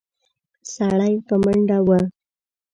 سړی 0.73 1.13
په 1.27 1.35
منډه 1.43 1.77
و. 1.87 1.89